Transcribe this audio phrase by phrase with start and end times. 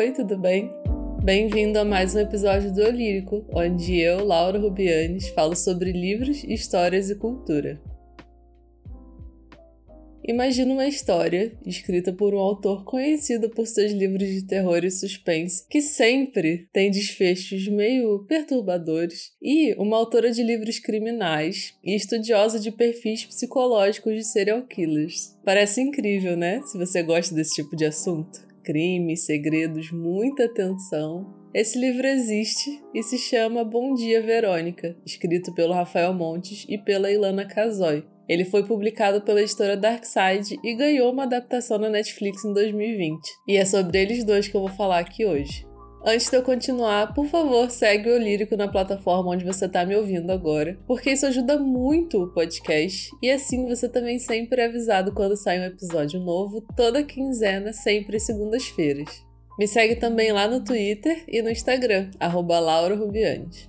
[0.00, 0.72] Oi, tudo bem?
[1.22, 7.10] Bem-vindo a mais um episódio do Olírico, onde eu, Laura Rubianes, falo sobre livros, histórias
[7.10, 7.78] e cultura.
[10.26, 15.66] Imagina uma história escrita por um autor conhecido por seus livros de terror e suspense,
[15.68, 22.72] que sempre tem desfechos meio perturbadores, e uma autora de livros criminais e estudiosa de
[22.72, 25.36] perfis psicológicos de serial killers.
[25.44, 26.62] Parece incrível, né?
[26.62, 31.34] Se você gosta desse tipo de assunto crimes, segredos, muita tensão.
[31.52, 37.10] Esse livro existe e se chama Bom Dia Verônica, escrito pelo Rafael Montes e pela
[37.10, 38.04] Ilana Casoy.
[38.28, 43.20] Ele foi publicado pela editora Darkside e ganhou uma adaptação na Netflix em 2020.
[43.48, 45.66] E é sobre eles dois que eu vou falar aqui hoje.
[46.02, 49.94] Antes de eu continuar, por favor, segue o Lírico na plataforma onde você está me
[49.94, 55.12] ouvindo agora, porque isso ajuda muito o podcast e assim você também sempre é avisado
[55.12, 59.10] quando sai um episódio novo, toda quinzena, sempre segundas-feiras.
[59.58, 63.68] Me segue também lá no Twitter e no Instagram, @laurarubiantes.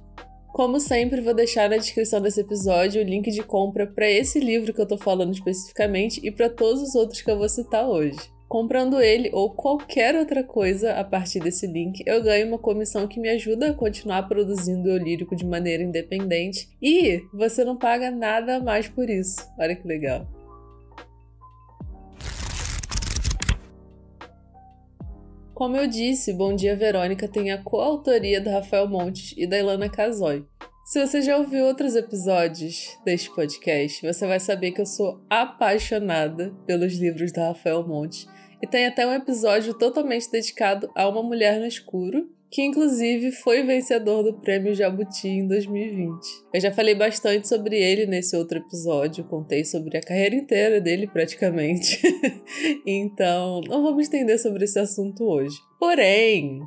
[0.54, 4.74] Como sempre, vou deixar na descrição desse episódio o link de compra para esse livro
[4.74, 8.20] que eu estou falando especificamente e para todos os outros que eu vou citar hoje.
[8.52, 13.18] Comprando ele ou qualquer outra coisa a partir desse link, eu ganho uma comissão que
[13.18, 18.60] me ajuda a continuar produzindo o lírico de maneira independente e você não paga nada
[18.60, 19.38] mais por isso.
[19.58, 20.28] Olha que legal.
[25.54, 29.88] Como eu disse, Bom Dia Verônica tem a coautoria do Rafael Montes e da Ilana
[29.88, 30.46] Casoy.
[30.84, 36.54] Se você já ouviu outros episódios deste podcast, você vai saber que eu sou apaixonada
[36.68, 38.28] pelos livros da Rafael Montes
[38.62, 43.64] e tem até um episódio totalmente dedicado a uma mulher no escuro, que inclusive foi
[43.64, 46.12] vencedor do prêmio Jabuti em 2020.
[46.54, 51.08] Eu já falei bastante sobre ele nesse outro episódio, contei sobre a carreira inteira dele
[51.08, 52.02] praticamente.
[52.86, 55.56] então, não vamos estender sobre esse assunto hoje.
[55.80, 56.60] Porém,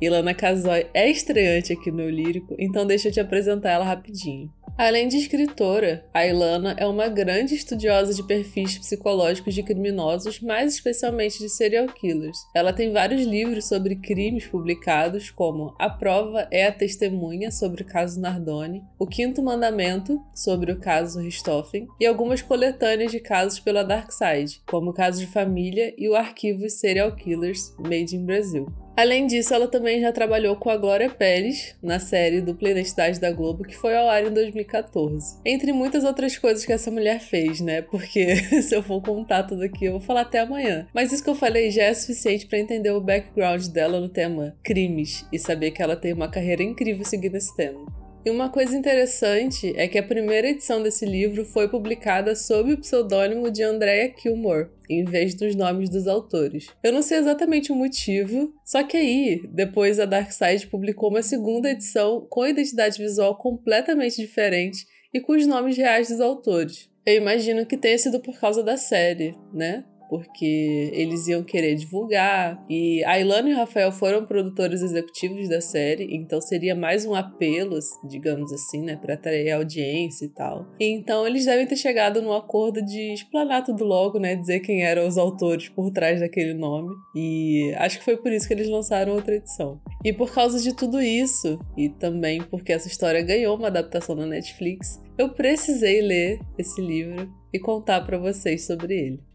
[0.00, 4.52] Ilana Casoy é estreante aqui no Lírico, então deixa eu te apresentar ela rapidinho.
[4.78, 10.74] Além de escritora, a Ilana é uma grande estudiosa de perfis psicológicos de criminosos, mais
[10.74, 12.38] especialmente de serial killers.
[12.54, 17.84] Ela tem vários livros sobre crimes publicados, como A Prova é a Testemunha sobre o
[17.84, 23.82] caso Nardoni, O Quinto Mandamento sobre o caso Richthofen e algumas coletâneas de casos pela
[23.82, 28.87] Dark Side, como o Caso de Família e o Arquivo Serial Killers Made in Brasil.
[28.98, 33.30] Além disso, ela também já trabalhou com a Glória Pérez na série Dupla Identidade da
[33.30, 35.38] Globo, que foi ao ar em 2014.
[35.46, 37.80] Entre muitas outras coisas que essa mulher fez, né?
[37.80, 40.88] Porque se eu for contar tudo aqui, eu vou falar até amanhã.
[40.92, 44.56] Mas isso que eu falei já é suficiente para entender o background dela no tema
[44.64, 47.97] crimes e saber que ela tem uma carreira incrível seguindo esse tema.
[48.24, 52.78] E uma coisa interessante é que a primeira edição desse livro foi publicada sob o
[52.78, 56.68] pseudônimo de Andrea Kilmore, em vez dos nomes dos autores.
[56.82, 61.70] Eu não sei exatamente o motivo, só que aí, depois a Darkside publicou uma segunda
[61.70, 66.90] edição com identidade visual completamente diferente e com os nomes reais dos autores.
[67.06, 69.84] Eu imagino que tenha sido por causa da série, né?
[70.08, 72.64] Porque eles iam querer divulgar.
[72.68, 77.14] E a Ilana e o Rafael foram produtores executivos da série, então seria mais um
[77.14, 80.66] apelo, digamos assim, né, para atrair audiência e tal.
[80.80, 85.06] Então eles devem ter chegado num acordo de explanar tudo logo, né, dizer quem eram
[85.06, 86.94] os autores por trás daquele nome.
[87.14, 89.80] E acho que foi por isso que eles lançaram outra edição.
[90.04, 94.26] E por causa de tudo isso, e também porque essa história ganhou uma adaptação na
[94.26, 99.27] Netflix, eu precisei ler esse livro e contar para vocês sobre ele.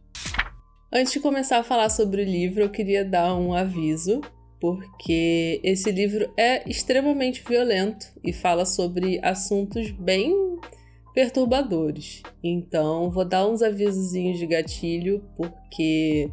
[0.96, 4.22] Antes de começar a falar sobre o livro, eu queria dar um aviso,
[4.62, 10.36] porque esse livro é extremamente violento e fala sobre assuntos bem
[11.12, 12.22] perturbadores.
[12.44, 16.30] Então, vou dar uns avisozinhos de gatilho, porque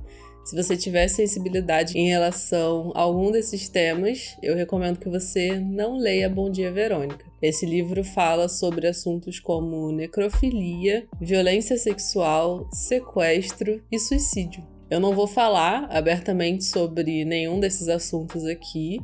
[0.50, 5.96] se você tiver sensibilidade em relação a algum desses temas, eu recomendo que você não
[5.96, 7.24] leia Bom Dia Verônica.
[7.40, 14.66] Esse livro fala sobre assuntos como necrofilia, violência sexual, sequestro e suicídio.
[14.90, 18.98] Eu não vou falar abertamente sobre nenhum desses assuntos aqui,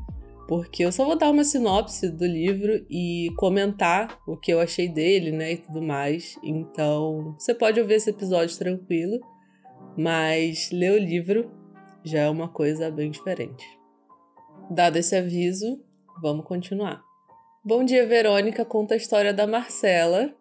[0.49, 4.89] porque eu só vou dar uma sinopse do livro e comentar o que eu achei
[4.89, 6.37] dele, né, e tudo mais.
[6.43, 9.21] Então, você pode ouvir esse episódio tranquilo,
[9.97, 11.51] mas ler o livro
[12.05, 13.67] já é uma coisa bem diferente.
[14.71, 15.83] Dado esse aviso,
[16.21, 17.03] vamos continuar.
[17.65, 20.33] Bom dia, Verônica conta a história da Marcela.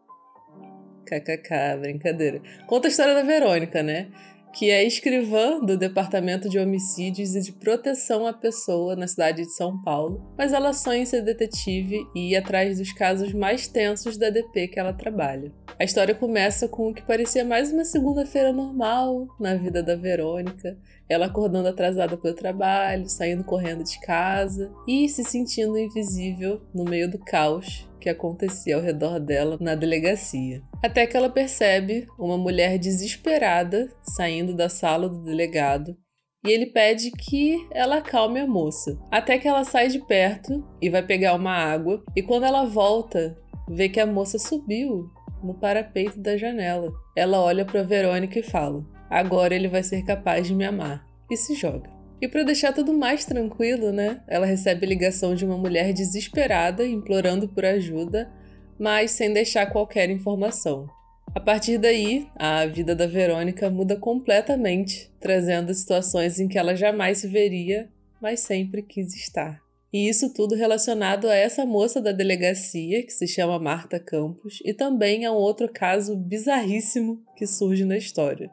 [1.05, 2.41] KKK, brincadeira.
[2.67, 4.11] Conta a história da Verônica, né?
[4.55, 9.51] Que é escrivã do Departamento de Homicídios e de Proteção à Pessoa na cidade de
[9.51, 14.29] São Paulo, mas ela sonha ser detetive e ir atrás dos casos mais tensos da
[14.29, 15.51] DP que ela trabalha.
[15.77, 20.77] A história começa com o que parecia mais uma segunda-feira normal na vida da Verônica,
[21.09, 27.11] ela acordando atrasada pelo trabalho, saindo correndo de casa e se sentindo invisível no meio
[27.11, 30.61] do caos que acontecia ao redor dela na delegacia.
[30.83, 35.97] Até que ela percebe uma mulher desesperada saindo da sala do delegado
[36.45, 38.95] e ele pede que ela acalme a moça.
[39.09, 43.35] Até que ela sai de perto e vai pegar uma água, e quando ela volta,
[43.67, 45.09] vê que a moça subiu
[45.43, 46.93] no parapeito da janela.
[47.17, 51.03] Ela olha para Verônica e fala: Agora ele vai ser capaz de me amar.
[51.31, 51.94] E se joga.
[52.25, 54.19] E para deixar tudo mais tranquilo, né?
[54.27, 58.31] Ela recebe ligação de uma mulher desesperada implorando por ajuda,
[58.79, 60.89] mas sem deixar qualquer informação.
[61.35, 67.19] A partir daí, a vida da Verônica muda completamente, trazendo situações em que ela jamais
[67.19, 67.89] se veria,
[68.19, 69.61] mas sempre quis estar.
[69.93, 74.73] E isso tudo relacionado a essa moça da delegacia, que se chama Marta Campos, e
[74.73, 78.49] também a um outro caso bizarríssimo que surge na história.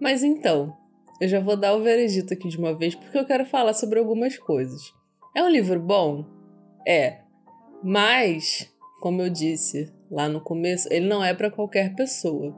[0.00, 0.76] Mas então,
[1.20, 3.98] eu já vou dar o veredito aqui de uma vez porque eu quero falar sobre
[3.98, 4.92] algumas coisas.
[5.36, 6.24] É um livro bom?
[6.86, 7.20] É.
[7.82, 8.70] Mas,
[9.00, 12.54] como eu disse lá no começo, ele não é para qualquer pessoa.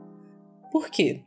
[0.71, 1.21] Por quê?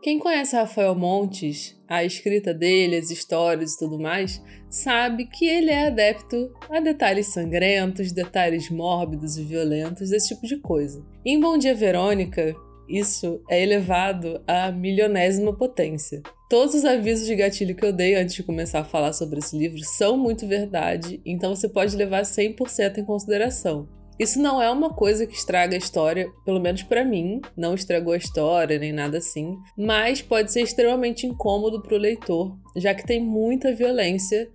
[0.00, 4.40] Quem conhece Rafael Montes, a escrita dele, as histórias e tudo mais,
[4.70, 10.58] sabe que ele é adepto a detalhes sangrentos, detalhes mórbidos e violentos, esse tipo de
[10.58, 11.04] coisa.
[11.24, 12.54] Em Bom Dia Verônica,
[12.88, 16.22] isso é elevado à milionésima potência.
[16.48, 19.56] Todos os avisos de gatilho que eu dei antes de começar a falar sobre esse
[19.56, 23.86] livro são muito verdade, então você pode levar 100% em consideração.
[24.18, 28.14] Isso não é uma coisa que estraga a história, pelo menos para mim, não estragou
[28.14, 33.06] a história nem nada assim, mas pode ser extremamente incômodo para o leitor, já que
[33.06, 34.50] tem muita violência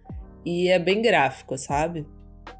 [0.46, 2.06] e é bem gráfico, sabe?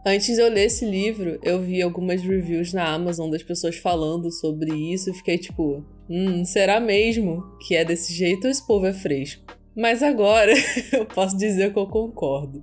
[0.06, 4.30] Antes de eu ler esse livro, eu vi algumas reviews na Amazon das pessoas falando
[4.30, 8.86] sobre isso e fiquei tipo, hum, será mesmo que é desse jeito ou esse povo
[8.86, 9.42] é fresco?
[9.74, 10.52] Mas agora
[10.92, 12.62] eu posso dizer que eu concordo.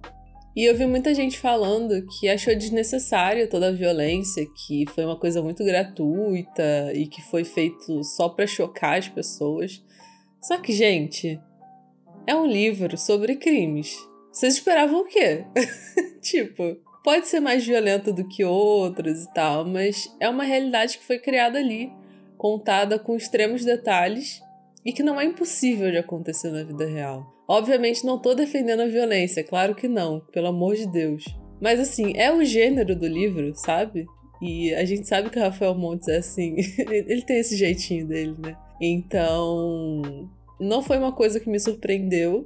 [0.54, 5.18] E eu vi muita gente falando que achou desnecessária toda a violência, que foi uma
[5.18, 9.82] coisa muito gratuita e que foi feito só para chocar as pessoas.
[10.42, 11.40] Só que, gente,
[12.26, 13.96] é um livro sobre crimes.
[14.30, 15.46] Vocês esperavam o quê?
[16.20, 21.04] tipo, pode ser mais violenta do que outras e tal, mas é uma realidade que
[21.04, 21.92] foi criada ali,
[22.36, 24.42] contada com extremos detalhes
[24.84, 27.26] e que não é impossível de acontecer na vida real.
[27.48, 31.24] Obviamente não tô defendendo a violência, claro que não, pelo amor de Deus.
[31.60, 34.06] Mas assim, é o gênero do livro, sabe?
[34.40, 38.36] E a gente sabe que o Rafael Montes é assim, ele tem esse jeitinho dele,
[38.38, 38.56] né?
[38.80, 42.44] Então, não foi uma coisa que me surpreendeu,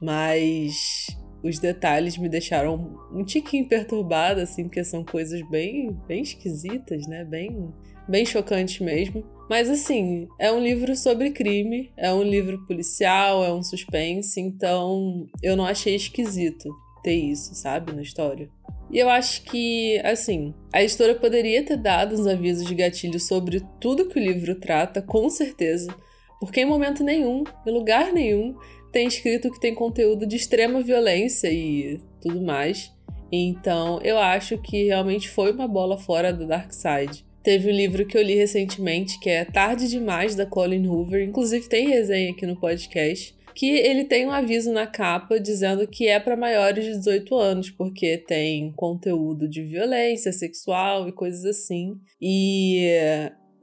[0.00, 1.06] mas
[1.42, 7.24] os detalhes me deixaram um tiquinho perturbada, assim, porque são coisas bem, bem esquisitas, né?
[7.24, 7.72] Bem,
[8.08, 9.24] bem chocantes mesmo.
[9.50, 15.26] Mas assim, é um livro sobre crime, é um livro policial, é um suspense, então
[15.42, 16.68] eu não achei esquisito
[17.02, 18.48] ter isso, sabe, na história.
[18.90, 23.62] E eu acho que, assim, a editora poderia ter dado uns avisos de gatilho sobre
[23.80, 25.94] tudo que o livro trata, com certeza,
[26.38, 28.54] porque em momento nenhum, em lugar nenhum,
[28.92, 32.92] tem escrito que tem conteúdo de extrema violência e tudo mais.
[33.32, 37.24] Então, eu acho que realmente foi uma bola fora do Dark Side.
[37.42, 41.26] Teve um livro que eu li recentemente, que é Tarde Demais, da Colin Hoover.
[41.26, 43.34] Inclusive, tem resenha aqui no podcast.
[43.54, 47.70] Que ele tem um aviso na capa dizendo que é para maiores de 18 anos,
[47.70, 51.96] porque tem conteúdo de violência sexual e coisas assim.
[52.20, 52.86] E,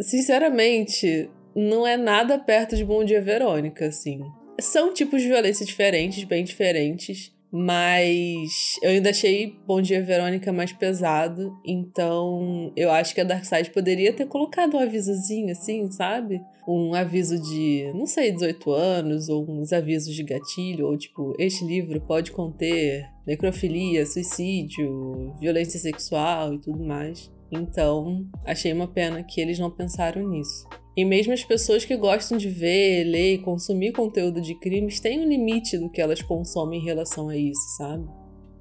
[0.01, 4.19] sinceramente, não é nada perto de Bom Dia Verônica, assim.
[4.61, 7.31] São tipos de violência diferentes, bem diferentes.
[7.51, 11.51] Mas eu ainda achei Bom Dia Verônica mais pesado.
[11.65, 16.39] Então eu acho que a Darkseid poderia ter colocado um avisozinho assim, sabe?
[16.67, 21.65] Um aviso de, não sei, 18 anos, ou uns avisos de gatilho, ou tipo, este
[21.65, 27.31] livro pode conter necrofilia, suicídio, violência sexual e tudo mais.
[27.51, 30.67] Então, achei uma pena que eles não pensaram nisso.
[30.99, 35.21] E mesmo as pessoas que gostam de ver, ler e consumir conteúdo de crimes têm
[35.21, 38.05] um limite do que elas consomem em relação a isso, sabe?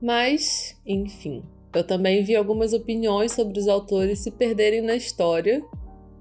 [0.00, 1.42] Mas, enfim.
[1.74, 5.60] Eu também vi algumas opiniões sobre os autores se perderem na história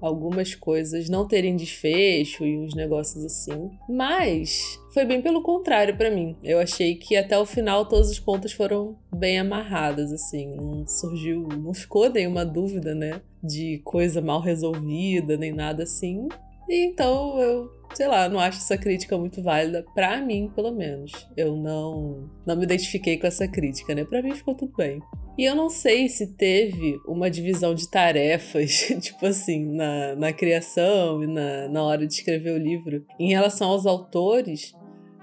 [0.00, 3.70] algumas coisas não terem desfecho e uns negócios assim.
[3.88, 6.36] Mas foi bem pelo contrário para mim.
[6.42, 10.56] Eu achei que até o final todos os pontos foram bem amarrados, assim.
[10.56, 13.20] Não surgiu, não ficou nenhuma dúvida, né?
[13.42, 16.28] De coisa mal resolvida, nem nada assim.
[16.68, 21.12] Então eu, sei lá, não acho essa crítica muito válida, pra mim, pelo menos.
[21.36, 24.04] Eu não, não me identifiquei com essa crítica, né?
[24.04, 25.00] Pra mim ficou tudo bem.
[25.38, 31.22] E eu não sei se teve uma divisão de tarefas, tipo assim, na, na criação
[31.22, 34.74] e na, na hora de escrever o livro, em relação aos autores,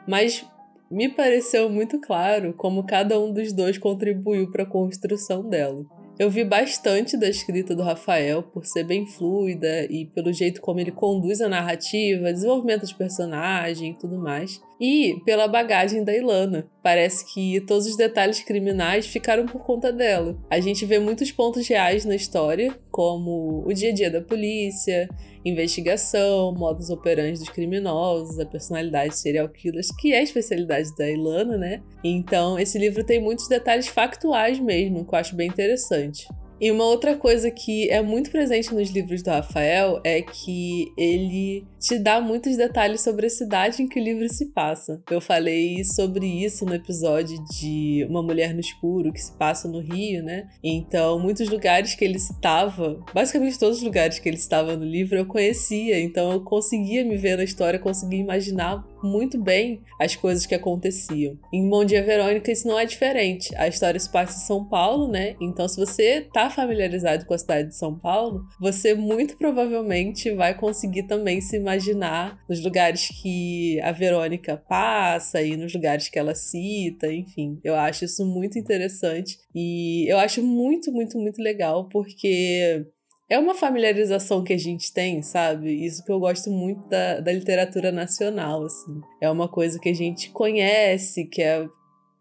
[0.08, 0.46] mas
[0.90, 5.84] me pareceu muito claro como cada um dos dois contribuiu para a construção dela.
[6.18, 10.80] Eu vi bastante da escrita do Rafael por ser bem fluida e pelo jeito como
[10.80, 14.62] ele conduz a narrativa, desenvolvimento de personagem e tudo mais.
[14.80, 16.68] E pela bagagem da Ilana.
[16.82, 20.38] Parece que todos os detalhes criminais ficaram por conta dela.
[20.50, 25.10] A gente vê muitos pontos reais na história, como o dia a dia da polícia,
[25.44, 31.06] investigação, modus operandi dos criminosos, a personalidade de serial killers, que é a especialidade da
[31.06, 31.84] Ilana, né?
[32.02, 36.26] Então, esse livro tem muitos detalhes factuais mesmo, que eu acho bem interessante.
[36.60, 41.68] E uma outra coisa que é muito presente nos livros do Rafael é que ele
[41.80, 45.02] te dá muitos detalhes sobre a cidade em que o livro se passa.
[45.12, 49.80] Eu falei sobre isso no episódio de Uma Mulher no Escuro, que se passa no
[49.80, 50.48] Rio, né?
[50.64, 55.18] Então, muitos lugares que ele citava, basicamente todos os lugares que ele citava no livro,
[55.18, 56.00] eu conhecia.
[56.00, 61.38] Então, eu conseguia me ver na história, conseguia imaginar muito bem as coisas que aconteciam.
[61.54, 63.56] Em Bom Dia Verônica, isso não é diferente.
[63.56, 65.36] A história se passa em São Paulo, né?
[65.40, 70.58] Então, se você tá familiarizado com a cidade de São Paulo, você muito provavelmente vai
[70.58, 76.36] conseguir também se imaginar nos lugares que a Verônica passa e nos lugares que ela
[76.36, 77.60] cita, enfim.
[77.64, 82.86] Eu acho isso muito interessante e eu acho muito, muito, muito legal porque
[83.28, 85.86] é uma familiarização que a gente tem, sabe?
[85.86, 89.02] Isso que eu gosto muito da, da literatura nacional, assim.
[89.20, 91.68] É uma coisa que a gente conhece, que é,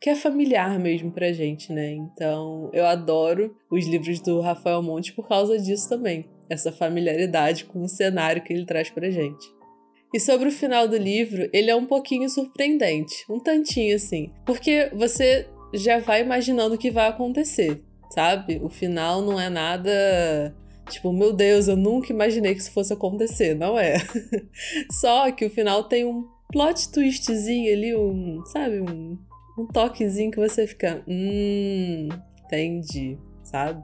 [0.00, 1.92] que é familiar mesmo pra gente, né?
[1.92, 6.26] Então, eu adoro os livros do Rafael Monte por causa disso também.
[6.48, 9.46] Essa familiaridade com o cenário que ele traz pra gente.
[10.12, 14.88] E sobre o final do livro, ele é um pouquinho surpreendente, um tantinho assim, porque
[14.94, 18.60] você já vai imaginando o que vai acontecer, sabe?
[18.62, 20.54] O final não é nada
[20.88, 23.54] Tipo, meu Deus, eu nunca imaginei que isso fosse acontecer.
[23.54, 23.96] Não é.
[24.90, 29.18] Só que o final tem um plot twistzinho ali, um, sabe, um,
[29.58, 32.08] um toquezinho que você fica, hum,
[32.44, 33.82] entendi, sabe?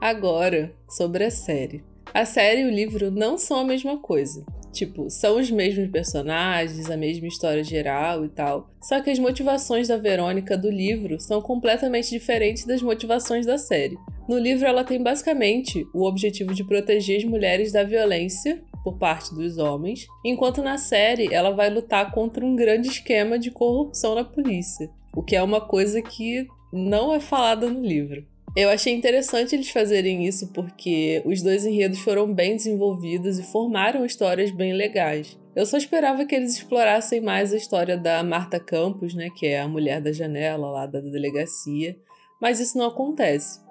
[0.00, 1.84] Agora, sobre a série.
[2.12, 4.44] A série e o livro não são a mesma coisa.
[4.72, 8.70] Tipo, são os mesmos personagens, a mesma história geral e tal.
[8.82, 13.98] Só que as motivações da Verônica do livro são completamente diferentes das motivações da série.
[14.28, 19.34] No livro, ela tem basicamente o objetivo de proteger as mulheres da violência por parte
[19.34, 24.24] dos homens, enquanto na série ela vai lutar contra um grande esquema de corrupção na
[24.24, 28.26] polícia, o que é uma coisa que não é falada no livro.
[28.54, 34.04] Eu achei interessante eles fazerem isso porque os dois enredos foram bem desenvolvidos e formaram
[34.04, 35.38] histórias bem legais.
[35.56, 39.60] Eu só esperava que eles explorassem mais a história da Marta Campos, né, que é
[39.60, 41.96] a mulher da janela lá da delegacia,
[42.40, 43.61] mas isso não acontece.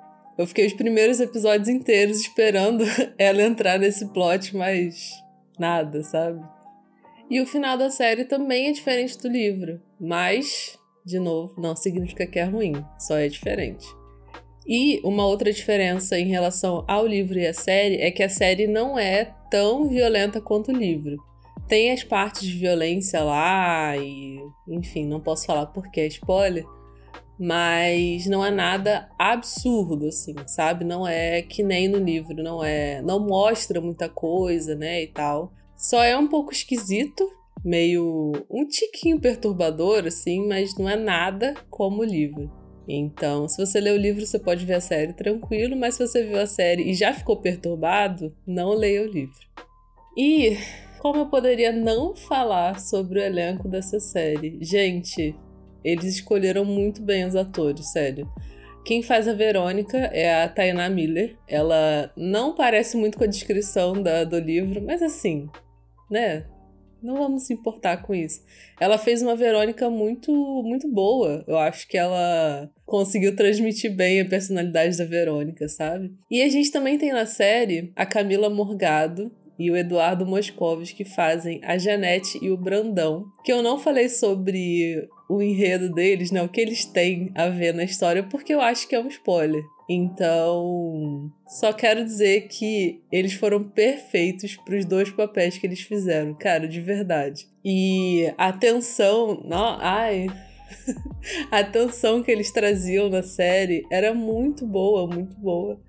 [0.42, 2.84] Eu fiquei os primeiros episódios inteiros esperando
[3.16, 5.12] ela entrar nesse plot, mas
[5.60, 6.44] nada, sabe?
[7.30, 12.26] E o final da série também é diferente do livro, mas, de novo, não significa
[12.26, 13.86] que é ruim, só é diferente.
[14.68, 18.66] E uma outra diferença em relação ao livro e à série é que a série
[18.66, 21.18] não é tão violenta quanto o livro.
[21.68, 26.66] Tem as partes de violência lá e, enfim, não posso falar porque é spoiler,
[27.44, 30.86] mas não é nada absurdo assim, sabe?
[30.86, 35.52] Não é que nem no livro, não é, não mostra muita coisa, né, e tal.
[35.76, 37.28] Só é um pouco esquisito,
[37.66, 42.52] meio um tiquinho perturbador assim, mas não é nada como o livro.
[42.88, 46.24] Então, se você lê o livro, você pode ver a série tranquilo, mas se você
[46.24, 49.48] viu a série e já ficou perturbado, não leia o livro.
[50.16, 50.58] E
[51.00, 54.60] como eu poderia não falar sobre o elenco dessa série?
[54.62, 55.36] Gente,
[55.84, 58.28] eles escolheram muito bem os atores, sério.
[58.84, 61.38] Quem faz a Verônica é a Tainá Miller.
[61.48, 65.48] Ela não parece muito com a descrição da, do livro, mas assim,
[66.10, 66.46] né?
[67.02, 68.44] Não vamos se importar com isso.
[68.80, 70.32] Ela fez uma Verônica muito,
[70.64, 71.44] muito boa.
[71.48, 76.14] Eu acho que ela conseguiu transmitir bem a personalidade da Verônica, sabe?
[76.30, 81.06] E a gente também tem na série a Camila Morgado, e o Eduardo Moscovis que
[81.06, 86.44] fazem a Janete e o Brandão, que eu não falei sobre o enredo deles, né?
[86.44, 89.64] O que eles têm a ver na história, porque eu acho que é um spoiler.
[89.90, 96.34] Então, só quero dizer que eles foram perfeitos para os dois papéis que eles fizeram,
[96.34, 97.48] cara, de verdade.
[97.64, 100.28] E a tensão, não, ai,
[101.50, 105.80] a tensão que eles traziam na série era muito boa, muito boa.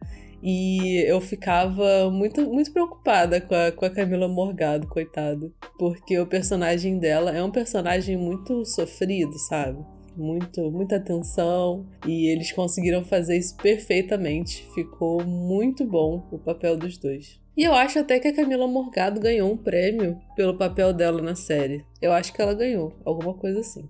[0.43, 5.53] E eu ficava muito, muito preocupada com a, com a Camila Morgado, coitada.
[5.79, 9.79] Porque o personagem dela é um personagem muito sofrido, sabe?
[10.17, 11.87] Muito, muita atenção.
[12.07, 14.67] E eles conseguiram fazer isso perfeitamente.
[14.75, 17.41] Ficou muito bom o papel dos dois.
[17.57, 21.35] E eu acho até que a Camila Morgado ganhou um prêmio pelo papel dela na
[21.35, 21.85] série.
[22.01, 23.87] Eu acho que ela ganhou, alguma coisa assim.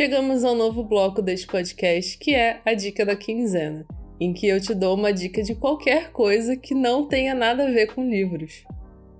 [0.00, 3.86] Chegamos ao novo bloco deste podcast, que é a dica da quinzena,
[4.18, 7.70] em que eu te dou uma dica de qualquer coisa que não tenha nada a
[7.70, 8.64] ver com livros.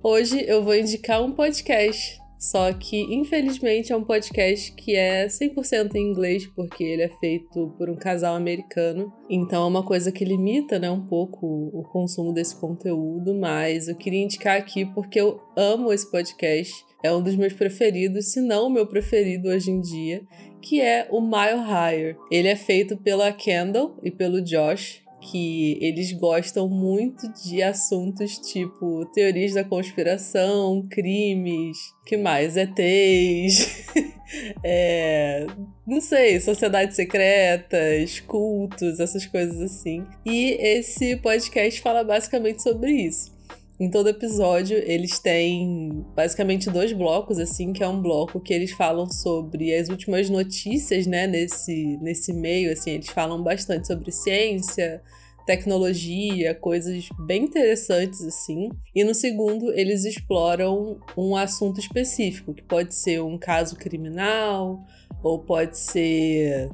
[0.01, 5.93] Hoje eu vou indicar um podcast, só que infelizmente é um podcast que é 100%
[5.93, 10.25] em inglês, porque ele é feito por um casal americano, então é uma coisa que
[10.25, 15.39] limita né, um pouco o consumo desse conteúdo, mas eu queria indicar aqui porque eu
[15.55, 16.73] amo esse podcast.
[17.03, 20.21] É um dos meus preferidos, se não o meu preferido hoje em dia
[20.61, 22.17] que é o Mile Higher.
[22.29, 29.05] Ele é feito pela Kendall e pelo Josh, que eles gostam muito de assuntos tipo
[29.13, 32.57] teorias da conspiração, crimes, que mais?
[32.57, 33.85] ETs,
[34.63, 35.45] é,
[35.85, 40.05] não sei, sociedades secretas, cultos, essas coisas assim.
[40.25, 43.31] E esse podcast fala basicamente sobre isso.
[43.81, 48.69] Em todo episódio, eles têm basicamente dois blocos, assim, que é um bloco que eles
[48.69, 55.01] falam sobre as últimas notícias, né, nesse, nesse meio, assim, eles falam bastante sobre ciência,
[55.47, 58.69] tecnologia, coisas bem interessantes, assim.
[58.93, 64.79] E no segundo, eles exploram um assunto específico, que pode ser um caso criminal,
[65.23, 66.69] ou pode ser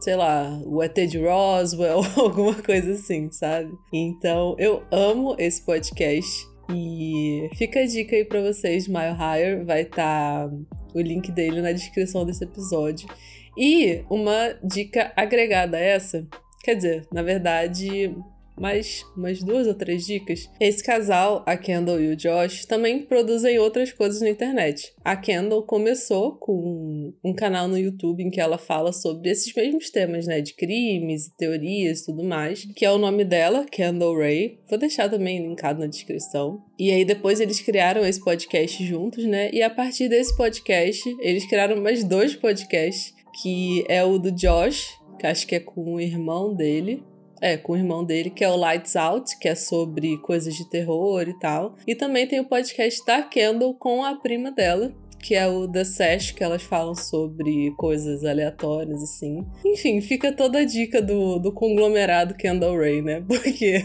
[0.00, 3.72] sei lá, o ET de Roswell, alguma coisa assim, sabe?
[3.92, 6.51] Então, eu amo esse podcast.
[6.72, 10.56] E fica a dica aí para vocês, Mile Higher, vai estar tá
[10.94, 13.08] o link dele na descrição desse episódio.
[13.56, 16.26] E uma dica agregada a essa,
[16.62, 18.14] quer dizer, na verdade,
[18.62, 20.48] mais umas duas ou três dicas.
[20.60, 24.92] Esse casal, a Kendall e o Josh, também produzem outras coisas na internet.
[25.04, 29.90] A Kendall começou com um canal no YouTube em que ela fala sobre esses mesmos
[29.90, 34.60] temas, né, de crimes, teorias e tudo mais, que é o nome dela, Kendall Ray.
[34.70, 36.62] Vou deixar também linkado na descrição.
[36.78, 39.50] E aí depois eles criaram esse podcast juntos, né?
[39.52, 44.86] E a partir desse podcast, eles criaram mais dois podcasts, que é o do Josh,
[45.18, 47.02] que acho que é com o irmão dele,
[47.42, 50.70] é, com o irmão dele, que é o Lights Out, que é sobre coisas de
[50.70, 51.74] terror e tal.
[51.84, 55.84] E também tem o podcast da Kendall com a prima dela, que é o The
[55.84, 59.44] Sash, que elas falam sobre coisas aleatórias, assim.
[59.64, 63.20] Enfim, fica toda a dica do, do conglomerado Kendall Ray, né?
[63.26, 63.82] Porque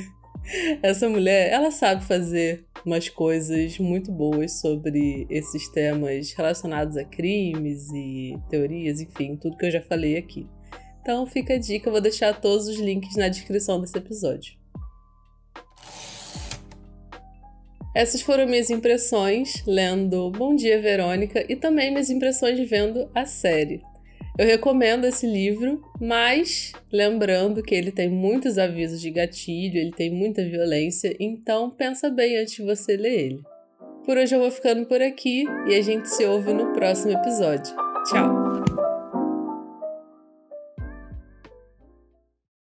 [0.83, 7.89] essa mulher, ela sabe fazer umas coisas muito boas sobre esses temas relacionados a crimes
[7.91, 10.47] e teorias, enfim, tudo que eu já falei aqui.
[11.01, 14.57] Então fica a dica, eu vou deixar todos os links na descrição desse episódio.
[17.95, 23.81] Essas foram minhas impressões lendo Bom Dia Verônica e também minhas impressões vendo a série.
[24.37, 30.11] Eu recomendo esse livro, mas lembrando que ele tem muitos avisos de gatilho, ele tem
[30.11, 33.41] muita violência, então pensa bem antes de você ler ele.
[34.05, 37.75] Por hoje eu vou ficando por aqui e a gente se ouve no próximo episódio.
[38.05, 38.76] Tchau!